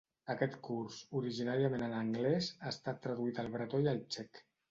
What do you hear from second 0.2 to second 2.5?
Aquest curs, originalment en anglès,